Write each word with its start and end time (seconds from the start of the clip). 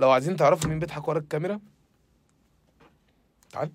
لو 0.00 0.10
عايزين 0.10 0.36
تعرفوا 0.36 0.70
مين 0.70 0.78
بيضحك 0.78 1.08
ورا 1.08 1.18
الكاميرا 1.18 1.60
تعال. 3.50 3.72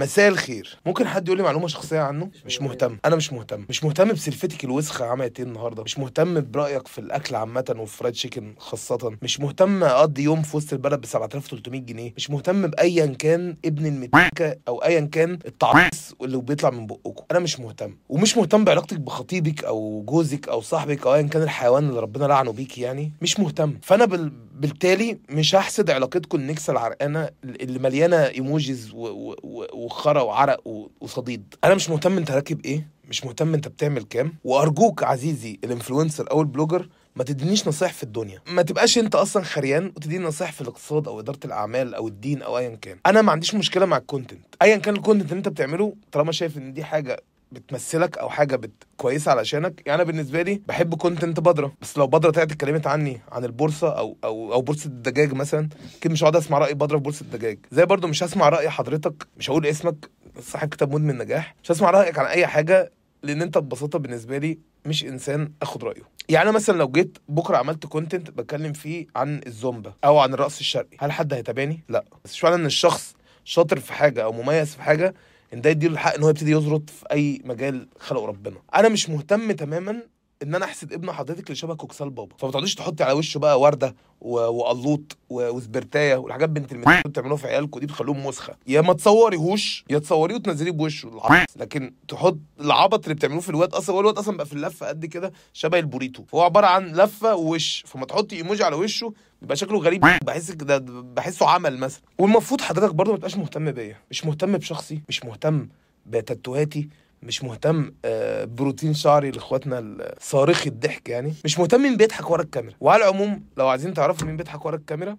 مساء 0.00 0.28
الخير. 0.28 0.78
ممكن 0.86 1.08
حد 1.08 1.28
يقول 1.28 1.38
لي 1.38 1.44
معلومة 1.44 1.66
شخصية 1.66 2.00
عنه؟ 2.00 2.30
مش 2.46 2.62
مهتم. 2.62 2.98
أنا 3.04 3.16
مش 3.16 3.32
مهتم. 3.32 3.64
مش 3.68 3.84
مهتم 3.84 4.12
بسلفتك 4.12 4.64
الوسخة 4.64 5.04
عملت 5.04 5.40
إيه 5.40 5.46
النهارده. 5.46 5.82
مش 5.82 5.98
مهتم 5.98 6.40
برأيك 6.40 6.88
في 6.88 6.98
الأكل 6.98 7.34
عامة 7.34 7.74
وفي 7.78 7.96
فرايد 7.96 8.14
تشيكن 8.14 8.54
خاصة. 8.58 9.12
مش 9.22 9.40
مهتم 9.40 9.84
أقضي 9.84 10.22
يوم 10.22 10.42
في 10.42 10.56
وسط 10.56 10.72
البلد 10.72 11.00
ب 11.00 11.06
7300 11.06 11.80
جنيه. 11.80 12.12
مش 12.16 12.30
مهتم 12.30 12.66
بايا 12.66 13.06
كان 13.06 13.56
ابن 13.64 13.86
المتكه 13.86 14.56
أو 14.68 14.78
ايا 14.78 15.00
كان 15.00 15.38
التعطيس 15.46 16.14
اللي 16.22 16.38
بيطلع 16.38 16.70
من 16.70 16.86
بقكم. 16.86 17.24
أنا 17.30 17.38
مش 17.38 17.60
مهتم. 17.60 17.96
ومش 18.08 18.36
مهتم 18.36 18.64
بعلاقتك 18.64 19.00
بخطيبك 19.00 19.64
أو 19.64 20.02
جوزك 20.06 20.48
أو 20.48 20.60
صاحبك 20.60 21.06
أو 21.06 21.14
ايا 21.14 21.22
كان 21.22 21.42
الحيوان 21.42 21.88
اللي 21.88 22.00
ربنا 22.00 22.24
لعنه 22.24 22.52
بيكي 22.52 22.80
يعني. 22.80 23.12
مش 23.22 23.40
مهتم. 23.40 23.78
فأنا 23.82 24.04
بال... 24.04 24.32
بالتالي 24.60 25.18
مش 25.30 25.54
هحسد 25.54 25.90
علاقتكم 25.90 26.38
النكسه 26.38 26.70
العرقانة 26.70 27.28
اللي 27.44 27.78
مليانة 27.78 28.16
emojis. 28.16 28.90
وخرا 28.94 30.22
وعرق. 30.22 30.60
وصديد 31.00 31.54
أنا 31.64 31.74
مش 31.74 31.90
مهتم 31.90 32.16
أنت 32.18 32.30
راكب 32.30 32.64
إيه 32.66 32.86
مش 33.08 33.24
مهتم 33.24 33.54
أنت 33.54 33.68
بتعمل 33.68 34.02
كام 34.02 34.32
وأرجوك 34.44 35.02
عزيزي 35.04 35.58
ال 35.64 35.70
influencer 35.70 36.30
أو 36.30 36.40
ال 36.40 36.46
blogger 36.46 36.88
ما 37.16 37.24
تدينيش 37.24 37.68
نصايح 37.68 37.92
في 37.92 38.02
الدنيا 38.02 38.40
ما 38.46 38.62
تبقاش 38.62 38.98
أنت 38.98 39.14
أصلا 39.14 39.42
خريان 39.42 39.86
وتديني 39.86 40.24
نصايح 40.24 40.52
في 40.52 40.60
الاقتصاد 40.60 41.08
أو 41.08 41.20
إدارة 41.20 41.38
الأعمال 41.44 41.94
أو 41.94 42.08
الدين 42.08 42.42
أو 42.42 42.58
ايا 42.58 42.76
كان 42.76 42.96
أنا 43.06 43.22
ما 43.22 43.32
عنديش 43.32 43.54
مشكلة 43.54 43.86
مع 43.86 43.96
ال 43.96 44.01
content 44.01 44.40
ايا 44.62 44.76
كان 44.76 44.94
ال 44.96 45.00
content 45.00 45.28
اللي 45.28 45.38
أنت 45.38 45.48
بتعمله 45.48 45.94
طالما 46.12 46.32
شايف 46.32 46.58
إن 46.58 46.72
دي 46.72 46.84
حاجة 46.84 47.22
بتمثلك 47.52 48.18
أو 48.18 48.28
حاجة 48.28 48.56
بت... 48.56 48.70
كويسه 48.96 49.30
علشانك. 49.30 49.82
يعني 49.86 49.94
أنا 50.02 50.04
بالنسبة 50.04 50.42
لي 50.42 50.62
بحب 50.68 50.94
content 50.94 51.40
بدره 51.40 51.72
بس 51.80 51.98
لو 51.98 52.06
بدره 52.06 52.30
طلعت 52.30 52.52
اتكلمت 52.52 52.86
عني 52.86 53.20
عن 53.32 53.44
البورصة 53.44 53.98
أو 53.98 54.16
أو 54.24 54.52
أو 54.52 54.62
بورصة 54.62 54.86
الدجاج 54.86 55.32
مثلا 55.32 55.68
أكيد 55.98 56.12
مش 56.12 56.22
هقعد 56.24 56.36
أسمع 56.36 56.58
رأي 56.58 56.74
بدره 56.74 56.96
في 56.96 57.02
بورصة 57.02 57.22
الدجاج. 57.22 57.58
زي 57.72 57.84
برضو 57.86 58.08
مش 58.08 58.22
هسمع 58.22 58.48
رأي 58.48 58.70
حضرتك 58.70 59.26
مش 59.36 59.50
هقول 59.50 59.66
اسمك 59.66 60.10
صاحب 60.40 60.68
كتاب 60.68 60.94
مدمن 60.94 61.18
نجاح. 61.18 61.54
مش 61.64 61.72
هسمع 61.72 61.90
رأيك 61.90 62.18
عن 62.18 62.26
أي 62.26 62.46
حاجة 62.46 62.92
لأن 63.22 63.42
أنت 63.42 63.58
ببساطة 63.58 63.98
بالنسبة 63.98 64.38
لي 64.38 64.58
مش 64.86 65.04
إنسان 65.04 65.52
آخد 65.62 65.84
رأيه. 65.84 66.02
يعني 66.28 66.48
أنا 66.48 66.56
مثلا 66.56 66.78
لو 66.78 66.88
جيت 66.88 67.18
بكرة 67.28 67.56
عملت 67.56 67.86
content 67.86 68.30
بتكلم 68.30 68.72
فيه 68.72 69.06
عن 69.16 69.40
الزومبا 69.46 69.92
أو 70.04 70.18
عن 70.18 70.34
الرقص 70.34 70.58
الشرقي 70.58 70.96
هل 71.00 71.12
حد 71.12 71.34
هيتابعني؟ 71.34 71.80
لأ. 71.88 72.04
بس 72.24 72.32
مش 72.32 72.44
معنى 72.44 72.56
إن 72.56 72.66
الشخص 72.66 73.14
شاطر 73.44 73.80
في 73.80 73.92
حاجة 73.92 74.24
أو 74.24 74.32
مميز 74.32 74.74
في 74.74 74.82
حاجة 74.82 75.14
إن 75.54 75.60
ده 75.60 75.70
يديله 75.70 75.92
الحق 75.92 76.14
إن 76.14 76.22
هو 76.22 76.28
يبتدي 76.28 76.50
يزرط 76.52 76.90
في 76.90 77.04
أي 77.12 77.42
مجال 77.44 77.88
خلقه 77.98 78.26
ربنا. 78.26 78.56
أنا 78.74 78.88
مش 78.88 79.08
مهتم 79.10 79.52
تماما 79.52 80.02
إن 80.42 80.54
أنا 80.54 80.64
أحسد 80.64 80.92
ابن 80.92 81.12
حضرتك 81.12 81.44
اللي 81.44 81.54
شبه 81.54 81.74
كوكسال 81.74 82.10
بابا. 82.10 82.36
فما 82.38 82.50
تقعديش 82.50 82.74
تحطي 82.74 83.04
على 83.04 83.12
وشه 83.12 83.38
بقى 83.38 83.60
وردة 83.60 83.94
و- 84.20 84.38
وقلوط 84.38 85.16
و- 85.30 85.48
وسبرتاية 85.48 86.16
والحاجات 86.16 86.48
بنت 86.48 86.72
المثال 86.72 86.92
اللي 86.92 87.02
بتعملوها 87.06 87.36
في 87.36 87.46
عيالكم 87.46 87.80
دي 87.80 87.86
بتخلوهم 87.86 88.26
مسخة. 88.26 88.56
يا 88.66 88.80
ما 88.80 88.92
تصوريهوش 88.92 89.84
يا 89.90 89.98
تصوريه 89.98 90.34
وتنزليه 90.34 90.70
بوشه. 90.70 91.08
العبط. 91.08 91.46
لكن 91.56 91.92
تحط 92.08 92.38
العبط 92.60 93.02
اللي 93.02 93.14
بتعملوه 93.14 93.40
في 93.40 93.48
الواد 93.48 93.74
أصلا 93.74 93.96
هو 93.96 94.00
الواد 94.00 94.18
أصلا 94.18 94.36
بقى 94.36 94.46
في 94.46 94.52
اللفة 94.52 94.88
قد 94.88 95.06
كده 95.06 95.32
شبه 95.52 95.78
البوريتو. 95.78 96.24
هو 96.34 96.42
عبارة 96.42 96.66
عن 96.66 96.92
لفة 96.92 97.34
ووش. 97.34 97.84
فما 97.86 98.06
تحطي 98.06 98.36
إيموجي 98.36 98.64
على 98.64 98.76
وشه 98.76 99.12
بيبقى 99.42 99.56
شكله 99.56 99.78
غريب. 99.78 100.00
بحس 100.24 100.50
ده 100.50 100.78
بحسه 101.02 101.48
عمل 101.48 101.78
مثلا. 101.78 102.02
والمفروض 102.18 102.60
حضرتك 102.60 102.94
برضه 102.94 103.10
ما 103.12 103.16
تبقاش 103.18 103.36
مهتم 103.36 103.70
بيا. 103.72 103.96
مش 104.10 104.24
مهتم 104.24 104.56
بشخصي 104.58 105.00
مش 105.08 105.24
مهتم 105.24 105.68
بتاتوهاتي 106.06 106.88
مش 107.22 107.44
مهتم 107.44 107.92
آه، 108.04 108.44
بروتين 108.44 108.94
شعري 108.94 109.30
لإخواتنا 109.30 109.96
صارخي 110.20 110.68
الضحك 110.70 111.08
يعني. 111.08 111.34
مش 111.44 111.58
مهتم 111.58 111.80
مين 111.82 111.96
بيضحك 111.96 112.30
ورا 112.30 112.42
الكاميرا. 112.42 112.74
وعلى 112.80 113.02
العموم 113.04 113.44
لو 113.56 113.68
عايزين 113.68 113.94
تعرفوا 113.94 114.26
مين 114.26 114.36
بيضحك 114.36 114.66
ورا 114.66 114.76
الكاميرا. 114.76 115.16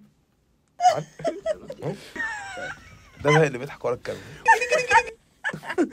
ده 3.24 3.48
اللي 3.48 3.58
بيضحك 3.58 3.86
ورا 3.86 3.94
الكاميرا. 3.94 4.24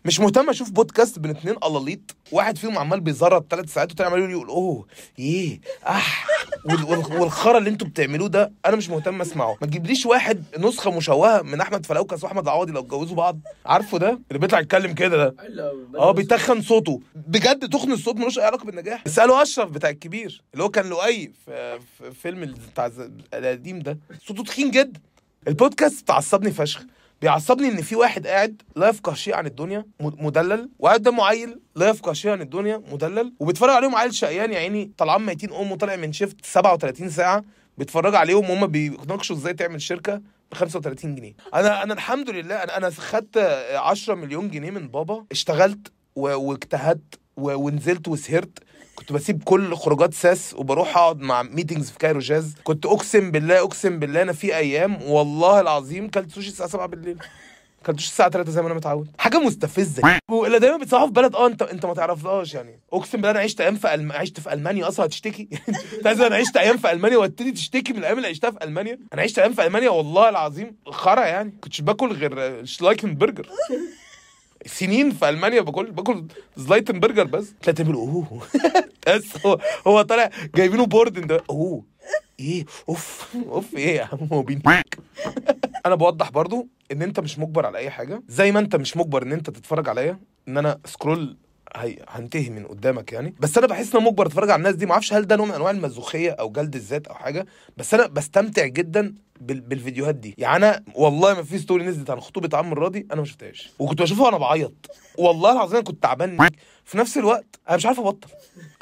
مش 0.04 0.20
مهتم 0.20 0.50
أشوف 0.50 0.70
بودكاست 0.70 1.18
بين 1.18 1.30
اتنين 1.30 1.54
قلاليط 1.54 2.00
واحد 2.32 2.58
فيهم 2.58 2.78
عمال 2.78 3.00
بيزرط 3.00 3.46
ثلاث 3.50 3.72
ساعات 3.74 3.88
والتاني 3.88 4.10
عمال 4.10 4.30
يقول 4.30 4.48
أوه 4.48 4.86
يه 5.18 5.60
اح 5.86 6.26
وال- 6.64 6.84
والخرا 7.20 7.58
اللي 7.58 7.70
أنتوا 7.70 7.86
بتعملوه 7.88 8.28
ده 8.28 8.52
أنا 8.66 8.76
مش 8.76 8.90
مهتم 8.90 9.20
أسمعه. 9.20 9.56
ما 9.60 9.66
تجيبليش 9.66 10.06
واحد 10.06 10.44
نسخة 10.58 10.90
مشوهة 10.96 11.42
من 11.42 11.60
أحمد 11.60 11.86
فلوكس 11.86 12.24
واحمد 12.24 12.42
العوضي 12.42 12.72
لو 12.72 12.80
اتجوزوا 12.80 13.16
بعض. 13.16 13.38
عارفه 13.66 13.98
ده؟ 13.98 14.18
اللي 14.28 14.38
بيطلع 14.38 14.60
يتكلم 14.60 14.92
كده 14.94 15.16
ده. 15.16 15.34
آه 15.98 16.12
بيتخن 16.12 16.62
صوته. 16.62 17.00
بجد 17.14 17.68
تخن 17.68 17.92
الصوت 17.92 18.16
ملوش 18.16 18.38
أي 18.38 18.44
علاقة 18.44 18.64
بالنجاح. 18.64 19.02
اسألوا 19.06 19.42
أشرف 19.42 19.70
بتاع 19.70 19.90
الكبير 19.90 20.42
اللي 20.52 20.64
هو 20.64 20.68
كان 20.68 20.86
لؤي 20.88 21.32
في, 21.44 21.78
في 21.98 22.10
فيلم 22.10 22.54
بتاع 22.72 22.90
القديم 23.34 23.78
ده. 23.78 23.98
صوته 24.26 24.44
تخين 24.44 24.70
جدا 24.70 25.00
البودكاست 25.48 26.02
بتعصبني 26.02 26.50
فشخ. 26.50 26.82
بيعصبني 27.22 27.68
إن 27.68 27.82
في 27.82 27.96
واحد 27.96 28.26
قاعد 28.26 28.62
لا 28.76 28.88
يفقه 28.88 29.14
شيء 29.14 29.34
عن 29.34 29.46
الدنيا 29.46 29.84
مدلل 30.00 30.70
وقاعد 30.78 30.98
قدامه 31.00 31.24
عيل 31.24 31.60
لا 31.76 31.88
يفقه 31.88 32.12
شيء 32.12 32.30
عن 32.30 32.40
الدنيا 32.40 32.82
مدلل 32.92 33.34
وبيتفرج 33.40 33.70
عليهم 33.70 33.94
عيل 33.94 34.14
شقيان 34.14 34.52
يا 34.52 34.58
عيني 34.58 34.92
طلعان 34.98 35.26
ميتين 35.26 35.52
أمه 35.52 35.76
طالع 35.76 35.96
من 35.96 36.12
shift 36.12 36.36
37 36.46 37.10
ساعة 37.10 37.44
بيتفرج 37.78 38.14
عليهم 38.14 38.50
وهم 38.50 38.66
بيناقشوا 38.66 39.36
إزاي 39.36 39.54
تعمل 39.54 39.82
شركة 39.82 40.22
ب 40.50 40.54
35 40.54 41.14
جنيه. 41.14 41.34
أنا 41.54 41.82
أنا 41.82 41.94
الحمد 41.94 42.30
لله 42.30 42.54
أنا 42.54 42.76
أنا 42.76 42.90
خدت 42.90 43.38
10 43.74 44.14
مليون 44.14 44.50
جنيه 44.50 44.70
من 44.70 44.88
بابا 44.88 45.24
اشتغلت 45.32 45.92
واجتهدت 46.16 47.14
ونزلت 47.36 48.08
وسهرت. 48.08 48.58
كنت 48.98 49.12
بسيب 49.12 49.42
كل 49.42 49.74
خروجات 49.76 50.14
ساس 50.14 50.54
وبروح 50.54 50.96
أقعد 50.96 51.20
مع 51.20 51.42
meetings 51.42 51.90
في 51.90 51.98
كايرو 51.98 52.20
جاز. 52.20 52.54
كنت 52.64 52.86
أقسم 52.86 53.30
بالله 53.30 53.58
أقسم 53.58 53.98
بالله 53.98 54.22
أنا 54.22 54.32
في 54.32 54.56
أيام 54.56 55.02
والله 55.02 55.60
العظيم 55.60 56.08
كلت 56.10 56.30
سوشي 56.30 56.48
الساعة 56.48 56.68
7 56.68 56.86
بالليل. 56.86 57.18
كلتهوش 57.86 58.04
الساعة 58.06 58.30
3 58.30 58.50
زي 58.50 58.60
ما 58.60 58.66
أنا 58.66 58.74
متعود. 58.74 59.08
حاجة 59.18 59.38
مستفزة. 59.38 60.20
اللي 60.46 60.58
دايما 60.58 60.76
بيتصحوا 60.76 61.06
في 61.06 61.12
بلد 61.12 61.34
آه 61.34 61.46
انت 61.46 61.62
أنت 61.62 61.86
ما 61.86 61.94
تعرفهاش 61.94 62.54
يعني. 62.54 62.80
أقسم 62.92 63.12
بالله 63.18 63.30
أنا 63.30 63.40
عشت 63.40 63.60
أيام 63.60 63.76
في 63.76 63.94
ألم... 63.94 64.12
عشت 64.12 64.40
في 64.40 64.52
ألمانيا 64.52 64.88
أصلا 64.88 65.06
هتشتكي؟ 65.06 65.48
أنت 65.98 66.06
عايز 66.06 66.20
أنا 66.20 66.36
عشت 66.36 66.56
أيام 66.56 66.76
في 66.76 66.92
ألمانيا 66.92 67.16
وابتدي 67.16 67.52
تشتكي 67.52 67.92
من 67.92 67.98
الأيام 67.98 68.16
اللي 68.16 68.28
عشتها 68.28 68.50
في 68.50 68.64
ألمانيا؟ 68.64 68.98
أنا 69.14 69.22
عشت 69.22 69.38
أيام 69.38 69.52
في 69.52 69.66
ألمانيا 69.66 69.90
والله 69.90 70.28
العظيم 70.28 70.76
خرا 70.86 71.24
يعني. 71.24 71.54
كنتش 71.60 71.80
باكل 71.80 72.12
غير 72.12 72.64
شلايكن 72.64 73.14
برجر 73.14 73.48
سنين 74.66 75.10
في 75.10 75.28
ألمانيا 75.28 75.60
باكل 75.60 75.90
باكل 75.90 76.24
chicken 76.56 77.00
burger 77.00 77.24
بس. 77.24 77.54
تلاقي 77.62 77.76
تعمل 77.76 77.94
أوه. 77.94 78.42
بس 79.08 79.46
هو 79.46 79.58
هو 79.86 80.02
طالع 80.02 80.30
جايبينه 80.54 80.86
board 80.86 81.26
ده 81.26 81.44
أوه. 81.50 81.84
إيه؟ 82.40 82.64
أوف. 82.88 83.36
أوف 83.46 83.74
إيه 83.76 83.96
يا 83.96 84.04
عم؟ 84.12 84.28
هو 84.32 84.44
أنا 85.86 85.94
بوضح 85.94 86.30
برضو 86.30 86.68
إن 86.92 87.02
أنت 87.02 87.20
مش 87.20 87.38
مجبر 87.38 87.66
على 87.66 87.78
أي 87.78 87.90
حاجة. 87.90 88.22
زي 88.28 88.52
ما 88.52 88.58
أنت 88.60 88.76
مش 88.76 88.96
مجبر 88.96 89.22
إن 89.22 89.32
أنت 89.32 89.50
تتفرج 89.50 89.88
عليا 89.88 90.18
إن 90.48 90.58
أنا 90.58 90.78
scroll 90.84 91.36
هي 91.76 91.96
هنتهي 92.08 92.50
من 92.50 92.66
قدامك 92.66 93.12
يعني. 93.12 93.34
بس 93.40 93.58
أنا 93.58 93.66
بحس 93.66 93.94
إن 93.94 94.00
أنا 94.00 94.10
مجبر 94.10 94.26
أتفرج 94.26 94.50
على 94.50 94.58
الناس 94.58 94.74
دي. 94.74 94.86
ما 94.86 94.92
أعرفش 94.92 95.12
هل 95.12 95.26
ده 95.26 95.36
نوع 95.36 95.46
من 95.46 95.52
أنواع 95.52 95.70
المازوخيه 95.70 96.30
أو 96.30 96.50
جلد 96.50 96.74
الذات 96.74 97.06
أو 97.06 97.14
حاجة. 97.14 97.46
بس 97.76 97.94
أنا 97.94 98.06
بستمتع 98.06 98.66
جدا 98.66 99.14
بال... 99.40 99.60
بالفيديوهات 99.60 100.14
دي. 100.14 100.34
يعني 100.38 100.56
أنا 100.56 100.82
والله 100.94 101.34
ما 101.34 101.42
في 101.42 101.58
story 101.58 101.84
نزلت 101.84 102.10
عن 102.10 102.20
خطوبة 102.20 102.58
عم 102.58 102.72
الراضي 102.72 103.06
أنا 103.12 103.20
ما 103.20 103.26
شفتهاش. 103.26 103.70
وكنت 103.78 104.02
بشوفها 104.02 104.24
وأنا 104.26 104.38
بعيط. 104.38 104.72
والله 105.18 105.52
العظيم 105.52 105.76
أنا 105.76 105.84
كنت 105.84 106.02
تعبان. 106.02 106.48
في 106.84 106.98
نفس 106.98 107.18
الوقت 107.18 107.46
أنا 107.68 107.76
مش 107.76 107.86
عارف 107.86 108.00
أبطل. 108.00 108.28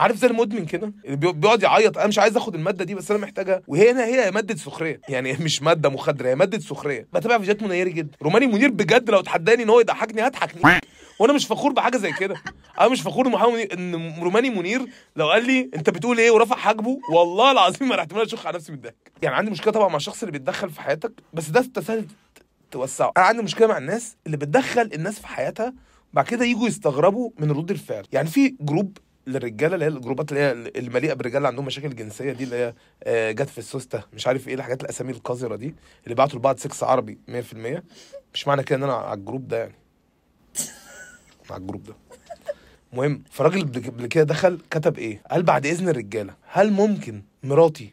عارف 0.00 0.16
زي 0.16 0.26
المدمن 0.26 0.64
كده؟ 0.66 0.92
اللي 1.04 1.16
بيق- 1.16 1.30
بيقعد 1.30 1.62
يعيط. 1.62 1.98
أنا 1.98 2.06
مش 2.06 2.18
عايز 2.18 2.36
آخد 2.36 2.54
المادة 2.54 2.84
دي 2.84 2.94
بس 2.94 3.10
أنا 3.10 3.20
محتاجها. 3.20 3.62
وهي 3.68 3.90
هنا 3.90 4.04
هي 4.04 4.30
مادة 4.30 4.54
سخرية. 4.56 5.00
يعني 5.08 5.32
مش 5.44 5.62
مادة 5.62 5.88
مخدرة 5.88 6.28
هي 6.28 6.34
مادة 6.34 6.58
سخرية. 6.58 7.06
بتابع 7.12 7.38
فيديوهات 7.38 7.62
منيري 7.62 7.90
جدا. 7.90 8.16
روماني 8.22 8.46
منير 8.46 8.70
بجد 8.70 9.10
لو 9.10 9.20
تحداني 9.20 9.62
إن 9.62 9.70
هو 9.70 9.80
يضحكني 9.80 10.26
هضحكني. 10.26 10.80
وأنا 11.18 11.32
مش 11.32 11.46
فخور 11.46 11.72
بحاجة 11.72 11.96
زي 11.96 12.12
كده. 12.12 12.36
أنا 12.80 12.88
مش 12.88 13.02
فخور 13.02 13.28
محمد 13.28 13.52
منير 13.52 13.72
إن 13.74 14.14
روماني 14.22 14.50
منير 14.50 14.86
لو 15.16 15.30
قال 15.30 15.46
لي 15.46 15.70
انت 15.74 15.90
بتقول 15.90 16.18
إيه 16.18 16.30
ورفع 16.30 16.56
حاجبه 16.56 16.98
والله 17.12 17.52
العظيم 17.52 17.88
ما 17.88 17.96
رحت 17.96 18.12
اشخ 18.12 18.46
على 18.46 18.56
نفسي 18.56 18.72
من 18.72 18.78
الضحك 18.78 19.12
يعني 19.22 19.36
عندي 19.36 19.50
مشكلة 19.50 19.72
طبعا 19.72 19.88
مع 19.88 19.96
الشخص 19.96 20.22
اللي 20.22 20.32
بيتدخل 20.32 20.70
في 20.70 20.80
حياتك 20.80 21.12
بس 21.32 21.48
ده 21.48 21.60
انت 21.60 21.78
سهل 21.78 22.06
توسعه. 22.70 23.12
أنا 23.16 23.24
عندي 23.26 23.42
مشكلة 23.42 23.66
مع 23.66 23.78
الناس 23.78 24.16
اللي 24.26 24.36
بتدخل 24.36 24.90
الناس 24.94 25.20
في 25.20 25.26
حياتها 25.26 25.74
بعد 26.12 26.24
كده 26.24 26.44
يجوا 26.44 26.68
يستغربوا 26.68 27.30
من 27.38 27.50
ردود 27.50 27.70
الفعل. 27.70 28.06
يعني 28.12 28.28
في 28.28 28.54
جروب 28.60 28.98
للرجالة 29.26 29.74
اللي 29.74 29.84
هي 29.84 29.88
الجروبات 29.88 30.32
اللي 30.32 30.40
هي 30.42 30.52
المليئة 30.80 31.14
بالرجال 31.14 31.36
اللي 31.36 31.48
عندهم 31.48 31.64
مشاكل 31.64 31.94
جنسية 31.96 32.32
دي 32.32 32.44
اللي 32.44 32.56
هي 32.56 32.74
آه، 33.04 33.32
جت 33.32 33.48
في 33.48 33.58
السوستة 33.58 34.02
مش 34.12 34.26
عارف 34.26 34.48
إيه 34.48 34.54
الحاجات 34.54 34.82
الأسامي 34.82 35.12
القذرة 35.12 35.56
دي 35.56 35.74
اللي 36.04 36.14
بعتوا 36.14 36.38
لبعض 36.38 36.58
سكس 36.58 36.82
عربي 36.82 37.18
100% 37.28 37.82
مش 38.34 38.48
معنى 38.48 38.62
كده 38.62 38.76
إن 38.78 38.82
أنا 38.82 38.94
على 38.94 39.18
الجروب 39.18 39.48
ده 39.48 39.58
يعني. 39.58 39.74
على 41.52 41.60
الجروب 41.60 41.82
ده. 41.84 41.94
مهم 42.92 43.22
فراجل 43.30 43.62
قبل 43.62 44.06
كده 44.06 44.24
دخل 44.24 44.58
كتب 44.70 44.98
إيه؟ 44.98 45.22
قال 45.30 45.42
بعد 45.42 45.66
إذن 45.66 45.88
الرجالة 45.88 46.34
هل 46.50 46.72
ممكن 46.72 47.22
مراتي 47.42 47.92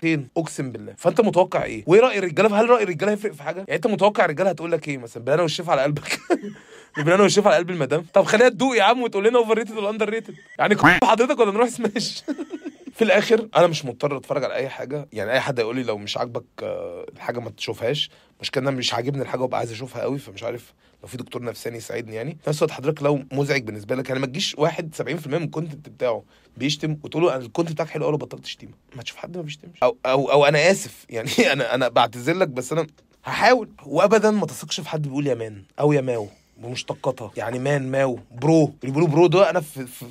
فين 0.00 0.28
أقسم 0.36 0.72
بالله. 0.72 0.94
فأنت 0.98 1.20
متوقع 1.20 1.62
إيه؟ 1.64 1.84
وإيه 1.86 2.00
رأي 2.00 2.18
الرجالة؟ 2.18 2.60
هل 2.60 2.70
رأي 2.70 2.82
الرجالة 2.82 3.12
هيفرق 3.12 3.32
في 3.32 3.42
حاجة؟ 3.42 3.56
يعني 3.56 3.74
أنت 3.74 3.86
متوقع 3.86 4.24
الرجالة 4.24 4.50
هتقول 4.50 4.72
لك 4.72 4.88
إيه 4.88 4.98
مثلا؟ 4.98 5.24
بلانا 5.24 5.42
والشيف 5.42 5.70
على 5.70 5.82
قلبك. 5.82 6.20
بلانا 7.04 7.22
والشيف 7.22 7.46
على 7.46 7.56
قلب 7.56 7.70
المدام. 7.70 8.06
طب 8.14 8.24
خليها 8.24 8.48
تدوق 8.48 8.76
يا 8.76 8.82
عم 8.82 9.02
وتقول 9.02 9.24
لنا 9.24 9.38
overrated 9.38 9.76
ولا 9.76 9.90
underrated 9.90 10.34
يعني 10.58 10.76
حضرتك 11.04 11.40
ولا 11.40 11.52
نروح 11.52 11.68
سماش؟ 11.68 12.22
في 12.96 13.04
الآخر 13.04 13.48
أنا 13.56 13.66
مش 13.66 13.84
مضطر 13.84 14.16
اتفرج 14.16 14.44
على 14.44 14.54
اي 14.54 14.68
حاجة. 14.68 15.08
يعني 15.12 15.32
اي 15.32 15.40
حد 15.40 15.58
يقول 15.58 15.76
لي 15.76 15.82
لو 15.82 15.98
مش 15.98 16.16
عاجبك 16.16 16.44
آه، 16.62 17.06
الحاجة 17.16 17.40
ما 17.40 17.50
تشوفهاش. 17.50 18.10
مش 18.40 18.50
كان 18.50 18.74
مش 18.74 18.94
عاجبني 18.94 19.22
الحاجة 19.22 19.40
وأبقى 19.40 19.58
عايز 19.58 19.72
أشوفها 19.72 20.02
قوي 20.02 20.18
فمش 20.18 20.42
عارف 20.42 20.74
لو 21.02 21.08
في 21.08 21.16
دكتور 21.16 21.42
نفساني 21.42 21.76
يساعدني 21.76 22.14
يعني. 22.14 22.38
في 22.42 22.50
نفس 22.50 22.58
الوقت 22.58 22.72
حضرتك 22.72 23.02
لو 23.02 23.22
مزعج 23.32 23.62
بالنسبة 23.62 23.94
لك 23.96 24.08
يعني 24.08 24.20
ما 24.20 24.26
تجيش 24.26 24.54
واحد 24.58 24.94
70% 24.94 25.26
من 25.26 25.34
ال 25.34 25.41
content 25.41 25.88
بتاعه 25.88 26.22
بيشتم 26.56 26.96
وتقول 27.02 27.22
له 27.22 27.36
أنا 27.36 27.44
ال 27.44 27.48
content 27.48 27.74
بتاعك 27.74 27.88
حلو 27.88 28.04
قوي 28.04 28.16
بطلت 28.16 28.46
شتيمه 28.46 28.72
ما 28.96 29.02
تشوف 29.02 29.16
حد 29.16 29.36
ما 29.36 29.42
بيشتمش. 29.42 29.82
أو 29.82 29.96
أو 30.06 30.32
أو 30.32 30.44
أنا 30.44 30.70
آسف. 30.70 31.06
يعني 31.10 31.30
أنا 31.52 31.74
أنا 31.74 31.88
بعتذر 31.88 32.34
لك 32.34 32.48
بس 32.48 32.72
أنا 32.72 32.86
هحاول. 33.24 33.68
وابدا 33.86 34.30
ما 34.30 34.46
تثقش 34.46 34.80
في 34.80 34.88
حد 34.88 35.02
بيقول 35.02 35.26
يا 35.26 35.34
man 35.34 35.62
أو 35.80 35.92
يا 35.92 36.00
ماو 36.00 36.28
بمشتقاتها. 36.58 37.30
يعني 37.36 37.58
man 37.58 37.90
ماو 37.90 38.18
bro. 38.32 38.64
اللي 38.64 38.92
بيقولوا 38.92 39.08
bro 39.08 39.26
ده 39.26 39.50
أنا 39.50 39.60
في, 39.60 39.86
في, 39.86 40.04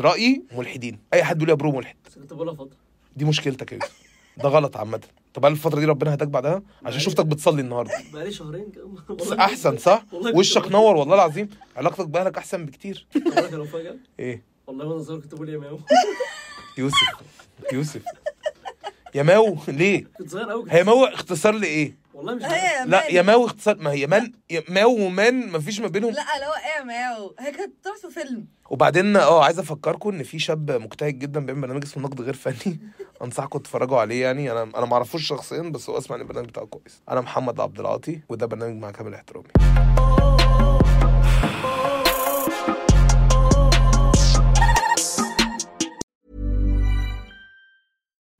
في 0.00 0.06
رأيي 0.06 0.42
ملحدين. 0.52 0.98
أي 1.14 1.24
حد 1.24 1.38
بيقول 1.38 1.48
يا 1.48 1.54
bro 1.54 1.72
ملحد. 1.72 1.96
كنت 2.14 2.32
بقولها 2.32 2.54
فتره 2.54 2.76
دي 3.16 3.24
مشكلتك 3.24 3.72
يا 3.72 3.76
يوسف. 3.76 4.02
ده 4.36 4.48
غلط 4.48 4.76
عامة. 4.76 5.00
طب 5.34 5.44
هل 5.44 5.52
الفترة 5.52 5.80
دي 5.80 5.86
ربنا 5.86 6.14
هداك 6.14 6.28
بعدها؟ 6.28 6.62
عشان 6.84 7.00
شفتك 7.00 7.26
بتصلي 7.26 7.62
النهارده. 7.62 7.92
بقالي 8.12 8.32
شهرين 8.32 8.70
كده. 8.70 9.14
بس 9.14 9.32
أحسن 9.32 9.78
صح؟ 9.78 10.04
وشك 10.12 10.72
نور 10.72 10.96
والله 10.96 11.14
العظيم. 11.14 11.50
علاقتك 11.76 12.08
بأهلك 12.08 12.38
أحسن 12.38 12.66
بكتير. 12.66 13.06
إيه؟ 14.18 14.42
والله 14.66 14.86
وأنا 14.86 15.02
صغير 15.02 15.20
كنت 15.20 15.34
بقول 15.34 15.48
يا 15.48 15.58
ماو. 15.58 15.80
يوسف 16.78 16.96
يوسف. 17.72 18.02
يا 19.14 19.22
ماو 19.22 19.56
ليه؟ 19.68 20.04
كنت 20.18 20.30
صغير 20.30 20.50
قوي 20.50 20.64
هي 20.68 20.84
ماو 20.84 21.04
اختصار 21.04 21.54
لإيه؟ 21.54 22.00
والله 22.14 22.34
مش 22.34 22.42
لا. 22.42 23.10
يا 23.10 23.22
ماو 23.22 23.46
اختصار 23.46 23.76
ما 23.76 23.90
هي 23.90 24.30
يا 24.50 24.62
ماو 24.68 25.00
ومان 25.00 25.52
مفيش 25.52 25.80
ما 25.80 25.88
بينهم. 25.88 26.12
لا 26.12 26.36
اللي 26.36 26.46
ماو 26.90 27.34
هي 27.38 27.52
كانت 27.52 27.72
طلعت 27.84 27.98
في 27.98 28.20
فيلم. 28.20 28.46
وبعدين 28.70 29.16
آه 29.16 29.44
عايز 29.44 29.58
افكركم 29.58 30.08
ان 30.10 30.22
في 30.22 30.38
شاب 30.38 30.70
مجتهد 30.70 31.18
جدا 31.18 31.40
بيعمل 31.46 31.60
برنامج 31.60 31.84
اسمه 31.84 32.02
نقد 32.02 32.20
غير 32.20 32.34
فني. 32.34 32.80
انصحكم 33.24 33.58
تتفرجوا 33.58 33.98
عليه 33.98 34.22
يعني. 34.22 34.52
أنا 34.52 34.62
أنا 34.62 34.86
ما 34.86 34.92
اعرفوش 34.94 35.26
شخصيا 35.26 35.62
بس 35.62 35.90
هو 35.90 35.98
اسمع 35.98 36.16
البرنامج 36.16 36.48
بتاعه 36.48 36.66
كويس. 36.66 37.02
أنا 37.08 37.20
محمد 37.20 37.60
عبد 37.60 37.80
العاطي 37.80 38.20
وده 38.28 38.46
برنامج 38.46 38.82
مع 38.82 38.90
كامل 38.90 39.14
احترامي. 39.14 39.48